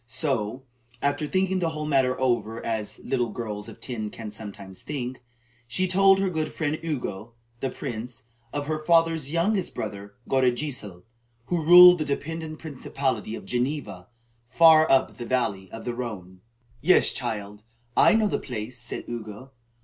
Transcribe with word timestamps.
So, 0.07 0.63
after 0.99 1.27
thinking 1.27 1.59
the 1.59 1.69
whole 1.69 1.85
matter 1.85 2.19
over, 2.19 2.59
as 2.65 2.97
little 3.03 3.29
girls 3.29 3.69
of 3.69 3.79
ten 3.79 4.09
can 4.09 4.31
sometimes 4.31 4.81
think, 4.81 5.21
she 5.67 5.87
told 5.87 6.17
her 6.17 6.27
good 6.27 6.51
friend 6.51 6.79
Ugo, 6.83 7.33
the 7.59 7.69
priest, 7.69 8.25
of 8.51 8.65
her 8.65 8.83
father's 8.83 9.31
youngest 9.31 9.75
brother 9.75 10.15
Godegesil, 10.27 11.03
who 11.45 11.63
ruled 11.63 11.99
the 11.99 12.05
dependent 12.05 12.57
principality 12.57 13.35
of 13.35 13.45
Geneva, 13.45 14.07
far 14.47 14.91
up 14.91 15.17
the 15.17 15.25
valley 15.27 15.69
of 15.71 15.85
the 15.85 15.93
Rhone. 15.93 16.41
"Yes, 16.81 17.13
child, 17.13 17.61
I 17.95 18.15
know 18.15 18.27
the 18.27 18.39
place," 18.39 18.79
said 18.81 19.03
Ugo. 19.07 19.51